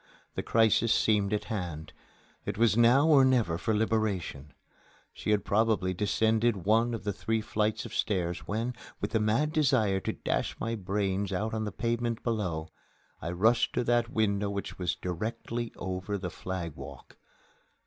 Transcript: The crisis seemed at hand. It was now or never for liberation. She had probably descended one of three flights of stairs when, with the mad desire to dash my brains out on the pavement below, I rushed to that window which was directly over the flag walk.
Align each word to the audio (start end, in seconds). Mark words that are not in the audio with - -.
The 0.33 0.41
crisis 0.41 0.91
seemed 0.91 1.31
at 1.31 1.43
hand. 1.43 1.93
It 2.43 2.57
was 2.57 2.75
now 2.75 3.07
or 3.07 3.23
never 3.23 3.59
for 3.59 3.71
liberation. 3.71 4.51
She 5.13 5.29
had 5.29 5.45
probably 5.45 5.93
descended 5.93 6.65
one 6.65 6.95
of 6.95 7.03
three 7.15 7.39
flights 7.39 7.85
of 7.85 7.93
stairs 7.93 8.47
when, 8.47 8.73
with 8.99 9.11
the 9.11 9.19
mad 9.19 9.51
desire 9.53 9.99
to 9.99 10.13
dash 10.13 10.59
my 10.59 10.73
brains 10.73 11.31
out 11.31 11.53
on 11.53 11.65
the 11.65 11.71
pavement 11.71 12.23
below, 12.23 12.69
I 13.21 13.29
rushed 13.29 13.73
to 13.73 13.83
that 13.83 14.09
window 14.09 14.49
which 14.49 14.79
was 14.79 14.95
directly 14.95 15.71
over 15.75 16.17
the 16.17 16.31
flag 16.31 16.75
walk. 16.75 17.17